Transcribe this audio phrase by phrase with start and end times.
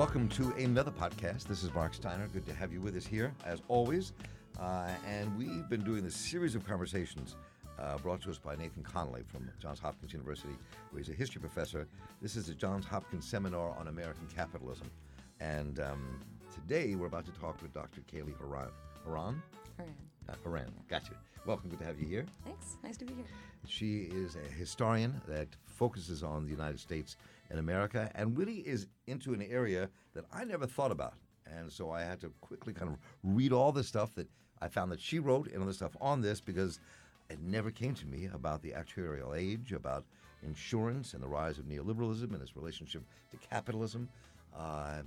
[0.00, 1.44] welcome to another podcast.
[1.44, 2.26] This is Mark Steiner.
[2.28, 4.14] Good to have you with us here, as always.
[4.58, 7.36] Uh, and we've been doing this series of conversations
[7.78, 10.54] uh, brought to us by Nathan Connolly from Johns Hopkins University,
[10.90, 11.86] where he's a history professor.
[12.22, 14.90] This is the Johns Hopkins Seminar on American Capitalism.
[15.38, 16.18] And um,
[16.50, 18.00] today we're about to talk with Dr.
[18.10, 18.70] Caley Horan.
[19.04, 19.42] Horan?
[19.76, 19.94] Horan.
[20.30, 20.72] Uh, Horan.
[20.88, 21.16] Got you.
[21.44, 21.68] Welcome.
[21.68, 22.24] Good to have you here.
[22.46, 22.78] Thanks.
[22.82, 23.24] Nice to be here.
[23.66, 27.18] She is a historian that focuses on the United States
[27.50, 31.14] and America and really is into an area that I never thought about.
[31.46, 34.28] And so I had to quickly kind of read all the stuff that
[34.62, 36.80] I found that she wrote and other stuff on this because
[37.28, 40.04] it never came to me about the actuarial age, about
[40.42, 44.08] insurance and the rise of neoliberalism and its relationship to capitalism.
[44.56, 45.02] Uh,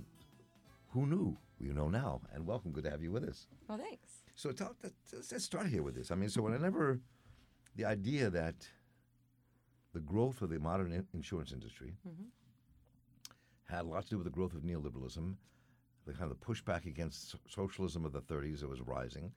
[0.88, 1.36] who knew?
[1.60, 2.20] We know now.
[2.32, 2.72] And welcome.
[2.72, 3.46] Good to have you with us.
[3.68, 4.22] Well, thanks.
[4.34, 6.10] So talk, let's, let's start here with this.
[6.10, 7.00] I mean, so whenever
[7.76, 8.54] the idea that
[9.94, 12.26] the growth of the modern in- insurance industry Mhm.
[13.64, 15.36] had a lot to do with the growth of neoliberalism,
[16.04, 19.32] the kind of the pushback against so- socialism of the 30s that was rising,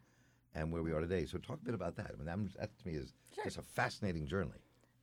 [0.53, 1.25] and where we are today.
[1.25, 2.11] So talk a bit about that.
[2.11, 3.43] I mean, that, that to me is Sure.
[3.45, 4.59] just a fascinating journey.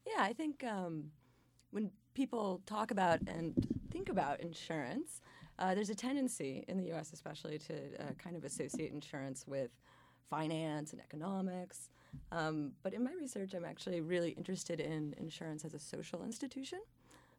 [0.07, 1.13] Yeah, I think um,
[1.71, 3.55] when people talk about and
[3.91, 5.21] think about insurance,
[5.59, 7.13] uh, there's a tendency in the U.S.
[7.13, 9.71] especially to uh, kind of associate insurance with
[10.31, 11.89] finance and economics.
[12.31, 16.81] Um, but in my research, I'm actually really interested in insurance as a social institution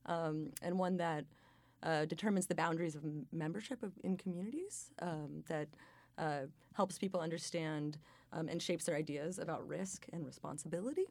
[0.06, 1.26] um, and one that
[1.84, 5.68] uh, determines the boundaries of membership of, in communities, um, that
[6.18, 6.42] uh,
[6.74, 7.98] helps people understand
[8.34, 11.06] um, and shapes their ideas about risk and responsibility,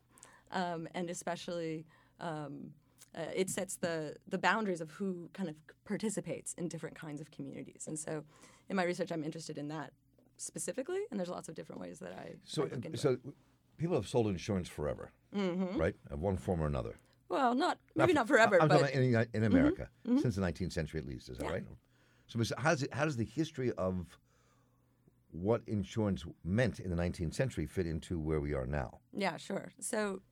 [0.50, 1.86] um, and especially
[2.20, 2.70] um,
[3.16, 7.30] uh, it sets the the boundaries of who kind of participates in different kinds of
[7.30, 7.84] communities.
[7.86, 8.24] And so,
[8.68, 9.92] in my research, I'm interested in that
[10.36, 13.20] specifically, and there's lots of different ways that I, So, I so it.
[13.76, 15.76] people have sold insurance forever, Mhm.
[15.78, 15.96] right?
[16.10, 16.96] Of one form or another.
[17.28, 20.20] Well, not maybe for- not forever, I'm but talking in, in America mhm.
[20.20, 21.28] since the 19th century at least.
[21.28, 21.52] Is that Yeah.
[21.52, 21.64] right?
[22.26, 24.18] So, how does it, how does the history of
[25.30, 29.00] what insurance meant in the 19th century fit into where we are now?
[29.12, 29.72] Yeah, sure.
[29.80, 30.22] So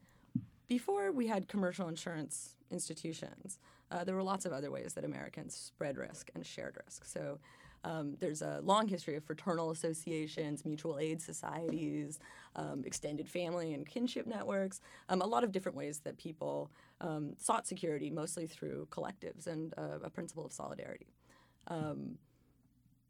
[0.69, 3.58] before we had commercial insurance institutions,
[3.90, 7.04] uh, there were lots of other ways that Americans spread risk and shared risk.
[7.04, 7.40] So
[7.84, 12.19] um, there's a long history of fraternal associations, mutual aid societies,
[12.54, 16.70] um, extended family and kinship networks, um, a lot of different ways that people
[17.00, 21.09] um, sought security, mostly through collectives and uh, a principle of solidarity.
[21.69, 22.19] Um,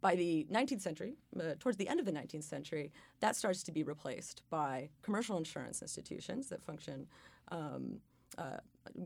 [0.00, 2.90] by the 19th century, uh, towards the end of the 19th century,
[3.20, 7.06] that starts to be replaced by commercial insurance institutions that function
[7.52, 8.00] um,
[8.38, 8.56] uh,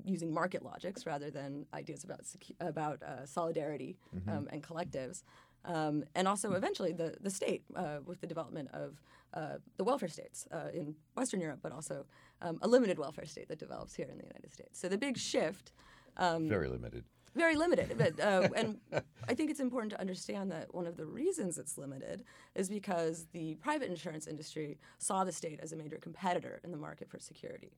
[0.05, 3.97] using market logics rather than ideas about secu- about uh, solidarity
[4.29, 5.23] um, and collectives.
[5.67, 9.01] Um, and also, eventually, the, the state uh, with the development of
[9.35, 12.07] uh, the welfare states uh, in Western Europe, but also
[12.41, 14.79] um, a limited welfare state that develops here in the United States.
[14.81, 15.73] So, the big shift
[16.17, 17.05] um, Very limited.
[17.35, 17.95] very limited.
[17.99, 18.79] But uh, and
[19.29, 23.27] I think it's important to understand that one of the reasons it's limited is because
[23.33, 27.19] the private insurance industry saw the state as a major competitor in the market for
[27.19, 27.73] security,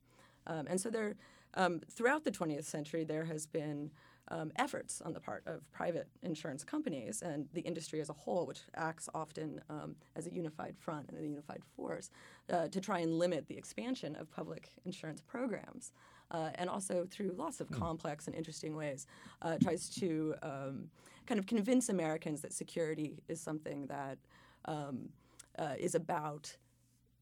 [0.47, 1.15] um, and so there,
[1.55, 3.91] um, throughout the 20th century, there has been
[4.31, 8.45] um, efforts on the part of private insurance companies and the industry as a whole,
[8.45, 12.09] which acts often um, as a unified front and a unified force,
[12.51, 15.91] uh, to try and limit the expansion of public insurance programs.
[16.31, 19.07] Uh, and also through lots of complex and interesting ways,
[19.41, 20.87] uh, tries to um,
[21.25, 24.19] kind of convince Americans that security is something that
[24.65, 25.09] um,
[25.57, 26.55] uh, is about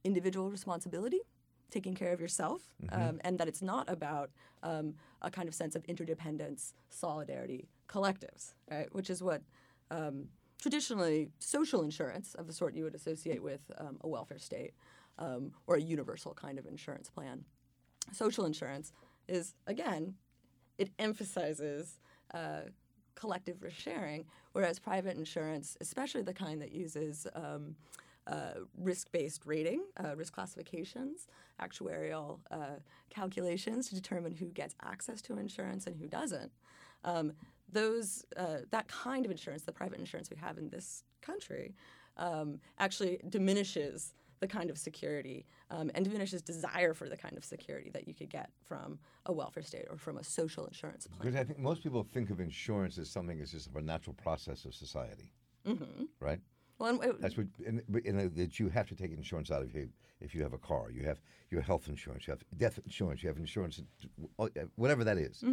[0.03, 1.21] individual responsibility,
[1.69, 4.29] taking care of yourself, um, and that it's not about
[4.63, 8.93] um, a kind of sense of interdependence, solidarity, collectives, right?
[8.93, 9.41] Which is what
[9.91, 10.29] um,
[10.61, 14.73] traditionally social insurance of the sort you would associate with um, a welfare state
[15.19, 17.43] um, or a universal kind of insurance plan.
[18.11, 18.93] Social insurance
[19.27, 20.15] is, again,
[20.77, 21.99] it emphasizes
[22.33, 22.61] uh,
[23.15, 27.27] collective risk sharing, whereas private insurance, especially the kind that uses
[28.27, 31.27] uh, risk-based rating, uh, risk classifications,
[31.61, 32.77] actuarial uh,
[33.09, 36.51] calculations to determine who gets access to insurance and who doesn't.
[37.03, 37.33] Um,
[37.71, 41.75] those uh, that kind of insurance, the private insurance we have in this country,
[42.17, 47.43] um, actually diminishes the kind of security um, and diminishes desire for the kind of
[47.43, 51.19] security that you could get from a welfare state or from a social insurance plan.
[51.21, 54.65] Because I think most people think of insurance as something that's just a natural process
[54.65, 55.33] of society,
[55.65, 56.39] hmm right?
[56.79, 59.89] Well, uh, That's what, and, and that you have to take insurance out of you
[60.21, 60.91] if you have a car.
[60.91, 61.19] You have
[61.49, 63.81] your health insurance, you have death insurance, you have insurance,
[64.75, 65.43] whatever that is.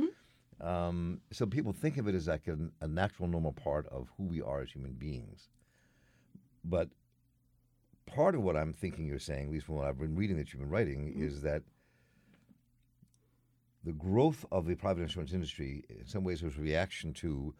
[0.61, 4.25] Um, so people think of it as like a, a natural, normal part of who
[4.25, 5.49] we are as human beings.
[6.65, 6.89] But
[8.07, 10.53] part of what I'm thinking you're saying, at least from what I've been reading that
[10.53, 11.63] you've been writing, is that
[13.85, 17.55] the growth of the private insurance industry in some ways was a reaction to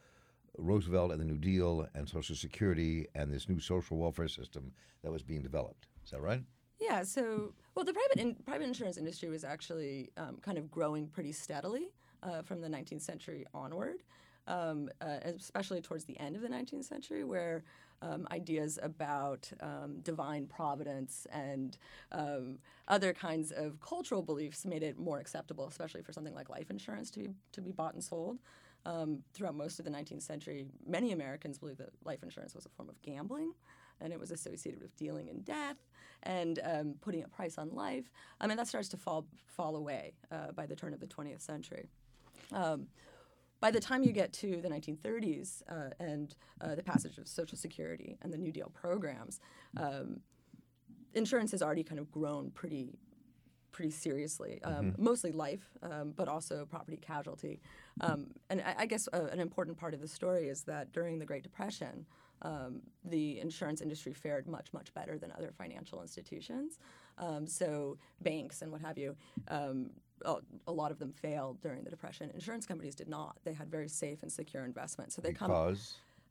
[0.59, 4.73] Roosevelt and the New Deal and Social Security and this new social welfare system
[5.03, 5.87] that was being developed.
[6.05, 6.43] Is that right?
[6.81, 7.03] Yeah.
[7.03, 11.33] So, well, the private in, private insurance industry was actually um, kind of growing pretty
[11.33, 11.89] steadily
[12.23, 14.03] uh, from the 19th century onward,
[14.47, 17.65] um, uh, especially towards the end of the 19th century, where
[18.03, 21.79] um, ideas about um, divine providence and
[22.13, 22.59] um,
[22.89, 27.11] other kinds of cultural beliefs made it more acceptable, especially for something like life insurance
[27.13, 28.39] to be to be bought and sold.
[28.87, 32.69] Um, throughout most of the 19th century, many Americans believed that life insurance was a
[32.69, 33.53] form of gambling,
[34.01, 35.77] and it was associated with dealing in death
[36.25, 38.11] and um, putting a price on life.
[38.41, 41.41] I mean, that starts to fall fall away uh, by the turn of the 20th
[41.41, 41.89] century.
[42.53, 42.89] Um,
[43.61, 47.57] by the time you get to the 1930s uh, and uh, the passage of Social
[47.57, 49.41] Security and the New Deal programs,
[49.79, 50.21] um,
[51.15, 52.99] insurance has already kind of grown pretty
[53.75, 55.05] pretty seriously, um, mm-hmm.
[55.05, 57.61] mostly life, um, but also property casualty.
[58.01, 61.19] Um, and I, I guess uh, an important part of the story is that during
[61.19, 62.07] the Great Depression,
[62.43, 66.79] um, the insurance industry fared much, much better than other financial institutions.
[67.19, 69.17] Um, so banks and what have you,
[69.49, 69.91] um,
[70.25, 70.37] a,
[70.69, 72.31] a, lot of them failed during the Depression.
[72.33, 73.37] Insurance companies did not.
[73.45, 75.17] They had very safe and secure investments.
[75.17, 75.49] So they because?
[75.49, 75.51] come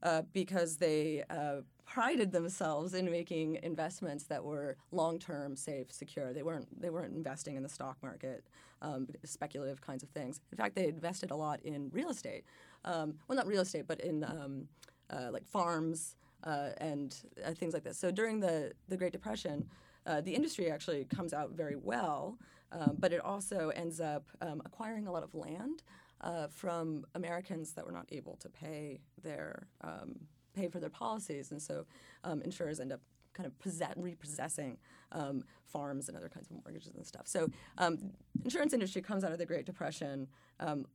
[0.04, 6.34] uh, because they uh, prided themselves in making investments that were long-term, safe, secure.
[6.34, 8.44] They weren't they weren't investing in the stock market,
[8.82, 10.40] um, speculative kinds of things.
[10.52, 12.44] In fact, they invested a lot in real estate.
[12.86, 14.68] Um, well, not real estate, but in um,
[15.10, 17.16] uh, like farms uh, and
[17.46, 17.98] uh, things like this.
[17.98, 19.68] So during the the Great Depression,
[20.06, 22.38] uh, the industry actually comes out very well,
[22.72, 25.84] um, but it also ends up um, acquiring a lot of land
[26.24, 30.16] uh, from Americans that were not able to pay their um,
[30.56, 31.86] pay for their policies, and so
[32.24, 33.02] um, insurers end up
[33.34, 34.78] kind of possess- repossessing
[35.12, 37.28] um, farms and other kinds of mortgages and stuff.
[37.28, 37.98] So, um,
[38.44, 40.28] insurance industry comes out of the Great Depression
[40.60, 40.86] um,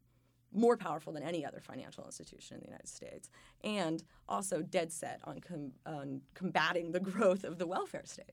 [0.53, 3.29] more powerful than any other financial institution in the United States,
[3.65, 8.33] and also dead set on, com- on combating the growth of the welfare state.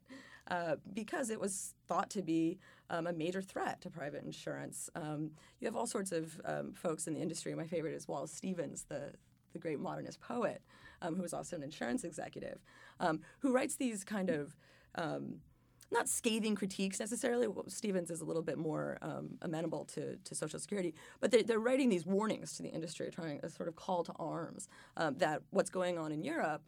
[0.49, 2.59] Uh, because it was thought to be
[2.91, 4.89] um, a major threat to private insurance.
[4.95, 7.55] Um, you have all sorts of um, folks in the industry.
[7.55, 9.13] My favorite is Wallace Stevens, the,
[9.53, 10.61] the great modernist poet,
[11.01, 12.59] um, who was also an insurance executive,
[12.99, 14.55] um, who writes these kind of
[15.91, 17.47] not scathing critiques necessarily.
[17.67, 21.59] Stevens is a little bit more um, amenable to, to Social Security, but they, are
[21.59, 24.67] writing these warnings to the industry, trying a sort of call to arms
[24.97, 26.63] um, that what's going on in Europe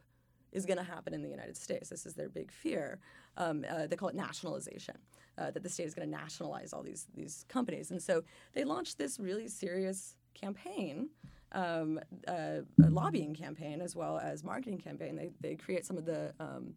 [0.52, 1.88] is going to happen in the United States.
[1.88, 2.98] This is their big fear.
[3.36, 4.96] Um, uh, they call it nationalization,
[5.36, 8.22] uh, that the state is going to nationalize all these these companies, and so
[8.52, 11.10] they launched this really serious campaign.
[11.52, 15.16] Um, uh, a lobbying campaign as well as marketing campaign.
[15.16, 16.74] They, they create some of the um,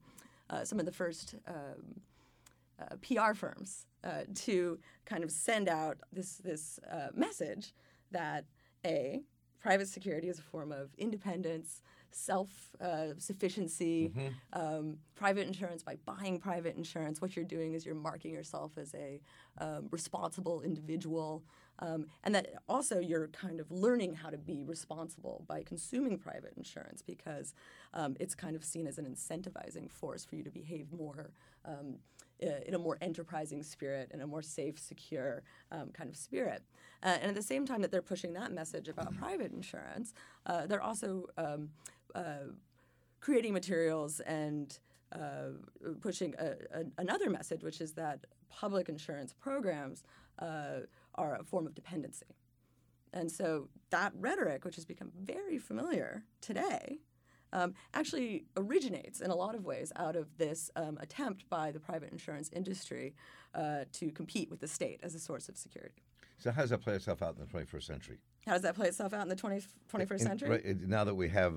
[0.50, 2.02] uh, some of the first um,
[2.80, 6.80] uh, PR firms uh, to kind of send out this this
[7.14, 7.74] message
[8.12, 8.46] that
[8.86, 9.22] a
[9.62, 12.50] private security is a form of independence, self
[12.80, 14.28] uh, sufficiency, mm-hmm.
[14.60, 15.84] um, private insurance.
[15.84, 19.22] By buying private insurance, what you're doing is you're marking yourself as a
[19.58, 21.44] um, responsible individual.
[21.80, 26.54] Um, and that also you're kind of learning how to be responsible by consuming private
[26.56, 27.56] insurance because
[27.96, 31.32] um, it's kind of seen as an incentivizing force for you to behave more
[31.66, 31.96] um,
[32.42, 36.64] in a more enterprising spirit, and a more safe, secure um, kind of spirit.
[37.04, 40.14] Uh, and at the same time that they're pushing that message about private insurance,
[40.46, 41.70] uh, they're also um,
[42.16, 42.54] uh,
[43.20, 44.80] creating materials and
[45.14, 45.50] uh,
[46.02, 50.04] pushing a, a, another message, which is that public insurance programs
[50.40, 50.82] uh,
[51.16, 52.38] are a form of dependency.
[53.14, 57.00] And so that rhetoric, which has become very familiar today,
[57.54, 61.80] um, actually originates in a lot of ways out of this um, attempt by the
[61.80, 63.14] private insurance industry
[63.54, 66.04] uh, to compete with the state as a source of security.
[66.38, 68.18] So, how does that play itself out in the 21st century?
[68.46, 69.62] How does that play itself out in the 20,
[69.94, 70.50] 21st century?
[70.50, 71.54] right, now that we have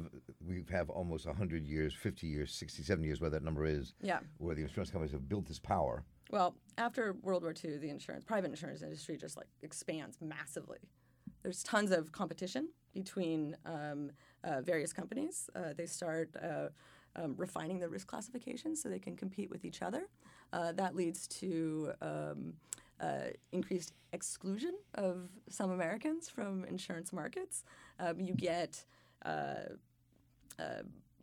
[0.46, 4.18] we have almost 100 years, 50 years, 67 years, where that number is, yeah.
[4.38, 6.04] where the insurance companies have built this power.
[6.30, 10.78] Well, after World War II, the insurance private insurance industry just like expands massively.
[11.42, 14.10] There's tons of competition between um,
[14.42, 15.48] uh, various companies.
[15.54, 16.68] Uh, they start uh,
[17.16, 20.08] um, refining their risk classifications so they can compete with each other.
[20.52, 22.54] Uh, that leads to um,
[23.00, 27.64] uh, increased exclusion of some Americans from insurance markets.
[27.98, 28.84] Um, you get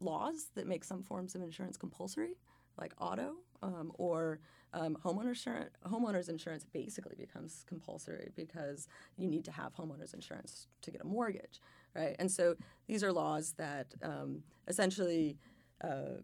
[0.02, 2.36] laws that make some forms of insurance compulsory,
[2.78, 4.40] like auto, um, or
[4.74, 8.88] um, homeowners, insurance, homeowners insurance basically becomes compulsory because
[9.18, 11.62] you need to have homeowners insurance to get a mortgage,
[11.96, 12.16] right?
[12.20, 12.56] And so
[12.88, 15.38] these are laws that um, essentially
[15.84, 16.22] uh,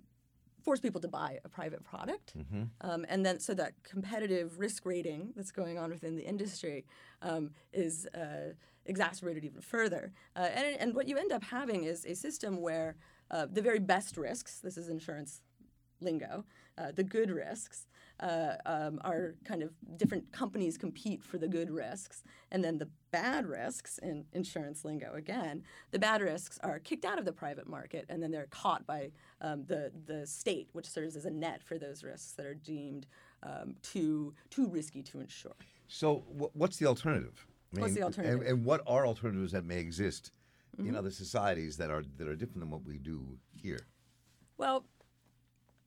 [0.67, 2.27] force people to buy a private product.
[2.37, 2.63] Mm-hmm.
[2.81, 6.79] Um, and then, so that competitive risk rating that's going on within the industry
[7.21, 7.93] um, is
[8.23, 8.51] uh,
[8.85, 10.11] exacerbated even further.
[10.35, 12.97] Uh, and, and what you end up having is a system where
[13.31, 15.41] uh, the very best risks, this is insurance
[16.01, 16.45] lingo,
[16.77, 17.87] uh, the good risks,
[18.19, 22.89] uh, um, are kind of different companies compete for the good risks, and then the
[23.11, 27.67] bad risks in insurance lingo again, the bad risks are kicked out of the private
[27.67, 29.11] market, and then they're caught by
[29.41, 33.05] um, the the state, which serves as a net for those risks that are deemed
[33.43, 35.55] um, too too risky to insure.
[35.87, 37.45] So, wh- what's the alternative?
[37.75, 38.47] I What's the and- alternative?
[38.47, 40.31] And, what are alternatives that may exist
[40.79, 40.95] in Mm-hmm.
[40.95, 43.87] other societies that are that are different than what we do here?
[44.57, 44.85] Well,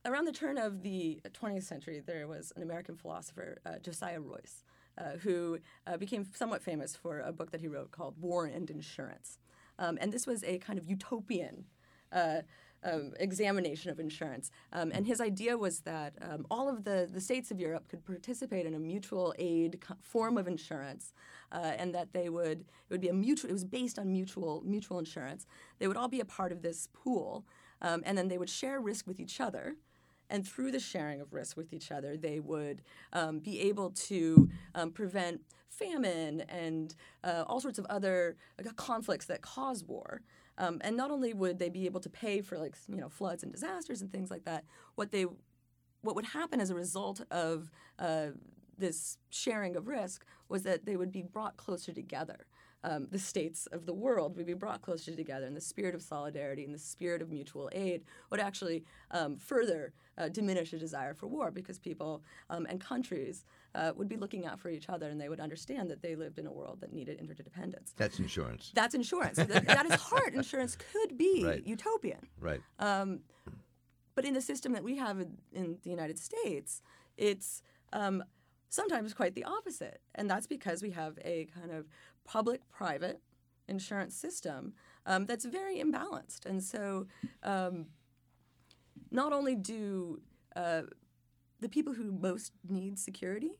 [0.04, 4.64] around the turn of the 20th century, there was an American philosopher, uh, Josiah Royce,
[4.98, 8.70] uh, who uh, became somewhat famous for a book that he wrote called War and
[8.70, 9.38] Insurance.
[9.78, 11.64] Um, and this was a kind of utopian
[12.12, 12.40] uh,
[12.82, 14.50] um, examination of insurance.
[14.72, 18.04] Um, and his idea was that um, all of the, the states of Europe could
[18.04, 21.12] participate in a mutual aid co- form of insurance,
[21.52, 23.50] uh, and that they would it would be a mutual.
[23.50, 25.46] It was based on mutual mutual insurance.
[25.78, 27.44] They would all be a part of this pool,
[27.82, 29.76] um, and then they would share risk with each other.
[30.30, 32.82] And through the sharing of risk with each other, they would
[33.12, 36.94] um, be able to um, prevent famine and
[37.24, 40.22] uh, all sorts of other uh, conflicts that cause war.
[40.56, 43.42] Um, and not only would they be able to pay for like you know floods
[43.42, 45.26] and disasters and things like that, what they
[46.02, 48.28] what would happen as a result of uh,
[48.78, 52.46] this sharing of risk was that they would be brought closer together.
[52.82, 56.00] Um, the states of the world would be brought closer together, and the spirit of
[56.02, 61.12] solidarity and the spirit of mutual aid would actually um, further uh, diminish a desire
[61.12, 63.44] for war because people um, and countries
[63.74, 66.38] uh, would be looking out for each other and they would understand that they lived
[66.38, 67.92] in a world that needed interdependence.
[67.96, 69.36] That's insurance, That's insurance.
[69.36, 71.66] That, that is heart insurance could be Right.
[71.66, 72.20] utopian.
[72.40, 72.60] right?
[72.78, 73.20] Um,
[74.14, 76.82] but in the system that we have in, in the United States,
[77.16, 78.22] it's um,
[78.70, 80.00] sometimes quite the opposite.
[80.14, 81.86] And that's because we have a kind of
[82.24, 83.20] public private
[83.68, 84.72] insurance system
[85.06, 86.46] um, that's very imbalanced.
[86.46, 87.06] And so
[87.42, 87.86] um,
[89.10, 90.20] not only do
[90.56, 90.82] uh,
[91.60, 93.52] the people who most need security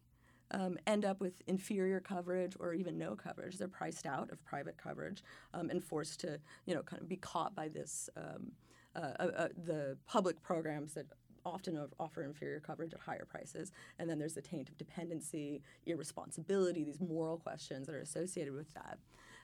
[0.53, 3.57] um, end up with inferior coverage or even no coverage.
[3.57, 5.23] They're priced out of private coverage
[5.55, 8.53] um, and forced to, you know, kind of be caught by this um,
[8.97, 11.07] uh, uh, uh, the public programs that
[11.45, 13.73] often offer inferior coverage at higher prices.
[13.99, 18.73] And then there's the taint of dependency, irresponsibility, these moral questions that are associated with
[18.75, 18.99] that.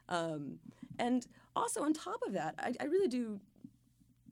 [0.09, 0.59] Um,
[0.99, 3.41] and also on top of that, I, I really do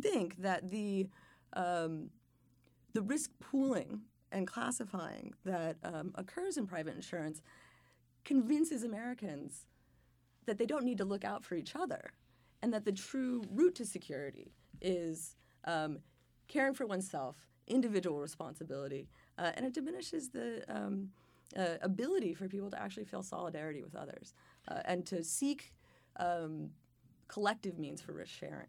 [0.01, 1.09] think that the
[1.55, 2.11] um,
[2.93, 7.43] the risk pooling and classifying that um, occurs in private insurance
[8.25, 9.67] convinces Americans
[10.47, 12.13] that they don't need to look out for each other,
[12.63, 15.99] and that the true route to security is um,
[16.49, 21.11] caring for oneself, individual responsibility, uh, and it diminishes the um,
[21.57, 24.35] uh, ability for people to actually feel solidarity with others
[24.69, 25.73] uh, and to seek
[26.17, 26.71] um,
[27.29, 28.67] collective means for risk sharing.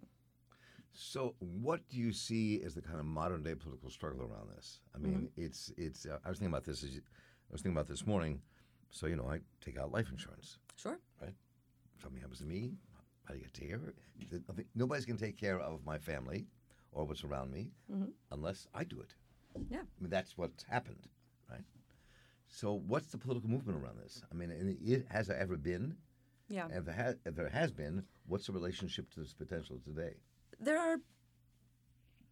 [0.94, 4.80] So, what do you see as the kind of modern day political struggle around this?
[4.96, 6.06] I mean, it's it's.
[6.06, 6.84] Uh, I was thinking about this.
[6.84, 7.02] As I
[7.52, 8.42] was thinking about this morning.
[8.92, 10.58] So you know, I take out life insurance.
[10.78, 10.98] Sure.
[11.22, 11.34] Right?
[11.96, 12.72] If something happens to me,
[13.26, 13.94] how do you get to care?
[14.74, 16.48] Nobody's going to take care of my family
[16.96, 17.70] or what's around me
[18.32, 19.14] unless I do it.
[19.70, 19.82] Yeah.
[19.82, 21.08] I mean, that's what's happened,
[21.50, 21.62] right?
[22.48, 24.24] So, what's the political movement around this?
[24.32, 25.96] I mean, and it has there ever been?
[26.50, 26.66] Yeah.
[26.66, 30.16] And if, there ha- if there has been, what's the relationship to this potential today?
[30.60, 30.98] there are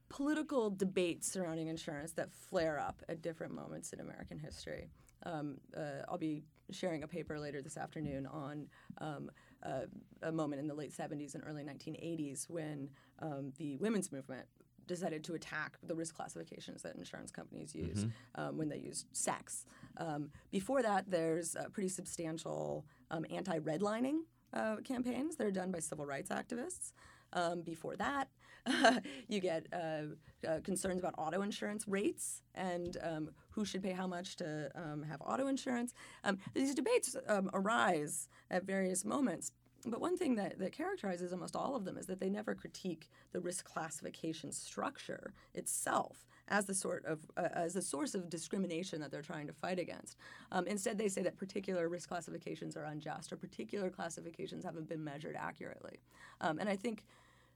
[0.09, 4.89] political debates surrounding insurance that flare up at different moments in American history.
[5.25, 8.67] Um, uh, I'll be sharing a paper later this afternoon on
[8.99, 9.29] um,
[9.65, 9.85] uh,
[10.21, 12.89] a moment in the late 70s and early 1980s when
[13.19, 14.45] um, the women's movement
[14.87, 18.05] decided to attack the risk classifications that insurance companies use
[18.35, 19.65] um, when they use sex.
[19.97, 24.19] Um, before that, there's uh, pretty substantial um, anti-redlining
[24.53, 26.91] uh, campaigns that are done by civil rights activists.
[27.33, 28.27] Um, before that,
[29.27, 34.07] you get uh, uh, concerns about auto insurance rates and um, who should pay how
[34.07, 35.93] much to um, have auto insurance.
[36.23, 39.51] Um, these debates um, arise at various moments.
[39.85, 43.09] But one thing that, that characterizes almost all of them is that they never critique
[43.33, 48.99] the risk classification structure itself as the sort of uh, as the source of discrimination
[49.01, 50.17] that they're trying to fight against.
[50.51, 55.03] Um, instead, they say that particular risk classifications are unjust or particular classifications haven't been
[55.03, 55.99] measured accurately.
[56.41, 57.05] Um, and I think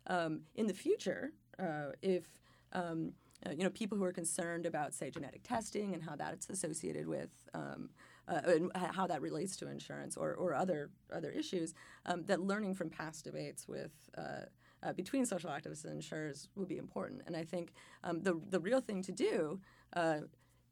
[0.07, 2.25] um, in the future, uh, if
[2.73, 3.13] um,
[3.45, 7.07] uh, you know people who are concerned about, say, genetic testing and how that's associated
[7.07, 7.89] with um,
[8.27, 11.73] uh, and how that relates to insurance or, or other other issues,
[12.05, 14.45] um, that learning from past debates with uh,
[14.83, 17.21] uh, between social activists and insurers would be important.
[17.27, 17.73] And I think
[18.03, 19.59] um, the the real thing to do,
[19.93, 20.21] uh,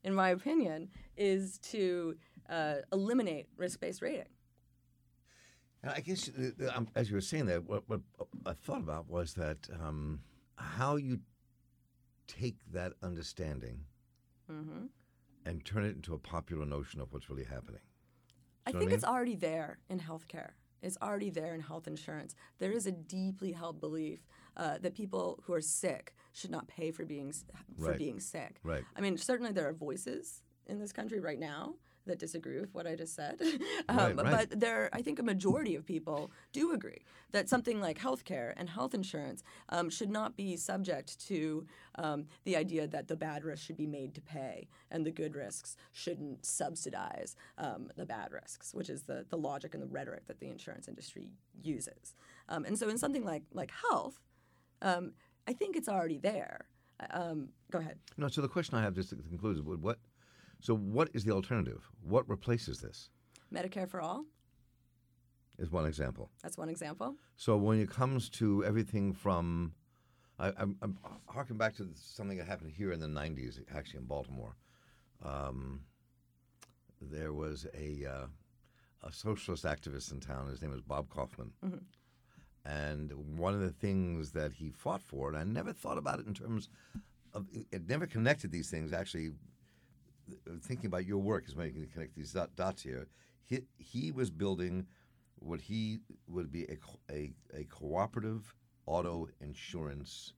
[0.03, 2.15] in my opinion, is to
[2.91, 4.34] eliminate risk-based rating.
[5.85, 8.01] And I guess uh, um, as you were saying that, what, what
[8.45, 10.19] I thought about was that um,
[10.57, 11.19] how you
[12.27, 13.81] take that understanding
[14.51, 14.85] Mm-hmm.
[15.47, 17.81] and turn it into a popular notion of what's really happening.
[18.67, 18.95] I what I think mean?
[18.95, 20.51] it's already there in healthcare.
[20.83, 22.35] It's already there in health insurance.
[22.59, 24.19] There is a deeply held belief
[24.55, 27.97] uh, that people who are sick should not pay for being for Right.
[27.97, 28.57] being sick.
[28.63, 28.83] Right.
[28.95, 31.73] I mean, certainly there are voices in this country right now
[32.05, 33.39] that disagree with what I just said.
[33.89, 34.49] um, Right, right.
[34.49, 38.69] But there, I think a majority of people do agree that something like healthcare and
[38.69, 43.65] health insurance um, should not be subject to um, the idea that the bad risks
[43.65, 48.73] should be made to pay and the good risks shouldn't subsidize um, the bad risks,
[48.73, 51.31] which is the, the logic and the rhetoric that the insurance industry
[51.61, 52.15] uses.
[52.49, 54.19] Um, and so, in something like like health,
[54.81, 55.13] um,
[55.47, 56.65] I think it's already there.
[57.11, 57.97] Um, go ahead.
[58.17, 59.99] No, so the question I have just to conclude is what- what?
[60.65, 61.87] So what is the alternative?
[62.01, 63.11] What replaces this?
[63.53, 64.25] Medicare for all.
[65.59, 66.31] Is one example.
[66.41, 67.17] That's one example.
[67.35, 69.73] So when it comes to everything from,
[70.39, 74.05] I, I'm, I'm harking back to something that happened here in the '90s, actually in
[74.05, 74.55] Baltimore.
[75.23, 75.81] Um,
[76.99, 78.25] there was a uh,
[79.03, 80.49] a socialist activist in town.
[80.49, 81.51] His name was Bob Kaufman,
[82.65, 86.25] and one of the things that he fought for, and I never thought about it
[86.25, 86.69] in terms
[87.35, 88.93] of, it never connected these things.
[88.93, 89.29] Actually,
[90.61, 93.07] thinking about your work is making to connect these dot, dots here.
[93.43, 94.87] He, he was building
[95.39, 96.77] what he would be a,
[97.11, 98.53] a, a cooperative
[98.85, 100.33] auto insurance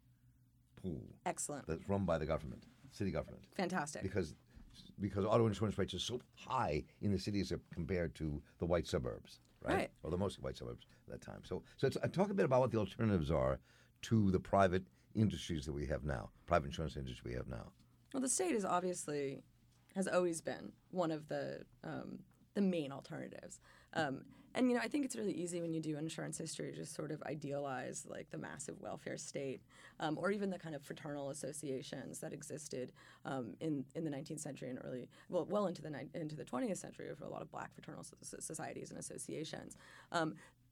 [0.82, 1.66] pool Excellent.
[1.68, 4.04] that's run by the government, city government, Fantastic.
[4.04, 4.36] because
[5.00, 9.40] because auto insurance rates are so high in the cities compared to the white suburbs,
[9.64, 9.76] right?
[9.76, 9.90] Right.
[10.04, 11.42] Or the mostly white suburbs at that time.
[11.44, 13.60] So, so it's, uh, talk a bit about what the alternatives are
[14.04, 14.84] to the private
[15.16, 17.72] industries that we have now, private insurance industry we have now.
[18.14, 19.42] Well, the state is obviously
[19.98, 22.20] has always been one of the um,
[22.54, 23.60] the main alternatives.
[23.94, 24.22] Um,
[24.56, 26.96] and you know, I think it's really easy when you do insurance history to just
[26.96, 29.62] sort of idealize like the massive welfare state,
[30.00, 32.92] um, or even the kind of fraternal associations that existed
[33.26, 36.46] um, in in the 19th century and early, well, well into the ni- into the
[36.46, 39.78] 20th century for a lot of Black fraternal so- so- societies and associations.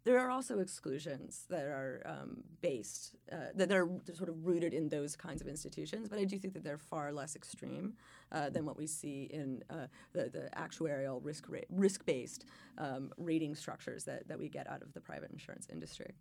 [0.06, 4.88] There are also exclusions that are um, based, uh, that are sort of rooted in
[4.88, 7.94] those kinds of institutions, but I do think that they're far less extreme
[8.32, 12.46] uh, than what we see in uh, the, the actuarial risk ra- risk based
[12.78, 16.14] um, rating structures that, that we get out of the private insurance industry.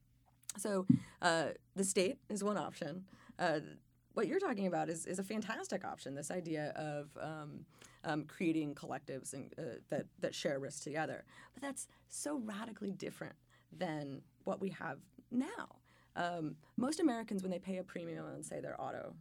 [0.56, 0.86] So
[1.20, 3.04] uh, the state is one option.
[3.38, 3.60] Uh,
[4.14, 6.14] what you're talking about is, is a fantastic option.
[6.14, 7.66] This idea of um,
[8.04, 13.34] um, creating collectives and, uh, that that share risk together, but that's so radically different
[13.72, 14.98] than what we have
[15.30, 15.76] now.
[16.16, 19.14] Um, most Americans, when they pay a premium on, say, their auto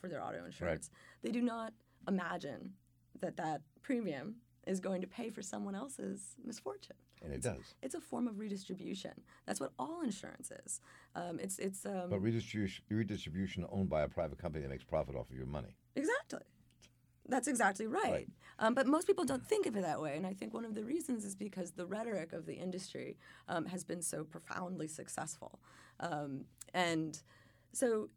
[0.00, 0.90] for their auto insurance,
[1.22, 1.72] they do not
[2.06, 2.72] imagine
[3.20, 4.36] that that premium
[4.66, 6.96] is going to pay for someone else's misfortune.
[7.22, 7.74] And it does.
[7.82, 9.12] It's a form of redistribution.
[9.46, 10.80] That's what all insurance is.
[11.16, 15.16] Um, it's it's um, But redistribution, redistribution owned by a private company that makes profit
[15.16, 15.74] off of your money.
[15.96, 16.42] Exactly.
[17.28, 18.10] That's exactly right.
[18.10, 18.28] Right.
[18.58, 20.16] Um, but most people don't think of it that way.
[20.16, 23.16] And I think one of the reasons is because the rhetoric of the industry
[23.48, 25.60] um, has been so profoundly successful.
[26.00, 27.20] Um, and
[27.72, 28.08] so,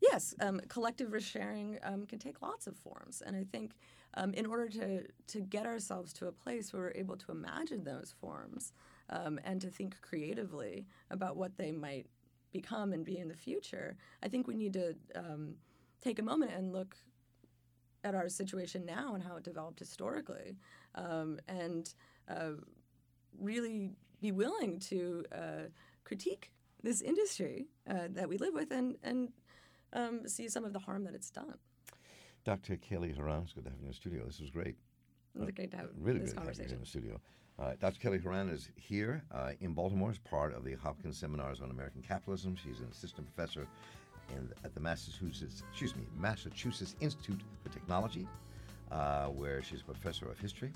[0.00, 3.22] yes, um, collective risk sharing um, can take lots of forms.
[3.24, 3.72] And I think
[4.14, 7.84] um, in order to, to get ourselves to a place where we're able to imagine
[7.84, 8.72] those forms
[9.10, 12.06] um, and to think creatively about what they might
[12.52, 15.54] become and be in the future, I think we need to um,
[16.00, 16.96] take a moment and look
[18.04, 20.56] at our situation now and how it developed historically,
[20.94, 21.94] um, and
[22.28, 22.52] uh,
[23.38, 25.68] really be willing to uh,
[26.04, 29.28] critique this industry uh, that we live with and and
[29.92, 31.54] um, see some of the harm that it's done.
[32.44, 32.76] Dr.
[32.76, 34.24] Kelly Horan, it's good to have you in the studio.
[34.24, 34.76] This was great.
[35.34, 36.74] It was great to have Really this good to have you conversation.
[36.76, 37.20] in the studio.
[37.58, 38.00] Uh, Dr.
[38.00, 42.00] Kelly Horan is here uh, in Baltimore as part of the Hopkins Seminars on American
[42.02, 42.56] Capitalism.
[42.56, 43.66] She's an assistant professor
[44.36, 48.26] in, at the Massachusetts, excuse me, Massachusetts Institute for Technology,
[48.90, 50.72] uh, where she's a professor of history.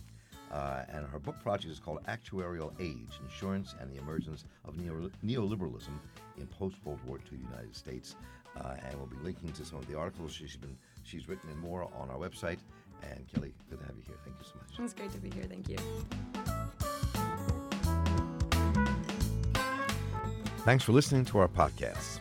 [0.52, 5.10] Uh, and her book project is called Actuarial Age Insurance and the Emergence of Neo-
[5.24, 5.98] Neoliberalism
[6.38, 8.14] in Post World War II United States.
[8.60, 11.58] Uh, and we'll be linking to some of the articles she's, been, she's written and
[11.58, 12.58] more on our website.
[13.02, 14.16] And Kelly, good to have you here.
[14.24, 14.78] Thank you so much.
[14.84, 15.44] It's great to be here.
[15.48, 15.76] Thank you.
[20.64, 22.20] Thanks for listening to our podcast.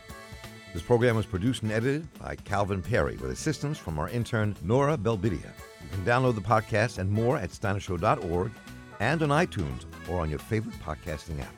[0.74, 4.98] This program was produced and edited by Calvin Perry with assistance from our intern Nora
[4.98, 5.52] Belbidia.
[5.80, 8.50] You can download the podcast and more at steinershow.org
[8.98, 11.54] and on iTunes or on your favorite podcasting app.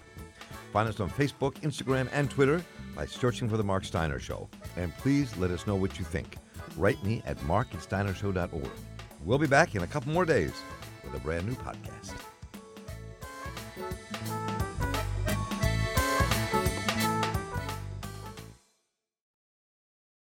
[0.70, 2.62] Find us on Facebook, Instagram, and Twitter
[2.94, 4.50] by searching for The Mark Steiner Show.
[4.76, 6.37] And please let us know what you think.
[6.76, 8.70] Write me at mark at steinershow.org.
[9.24, 10.52] We'll be back in a couple more days
[11.02, 12.12] with a brand new podcast.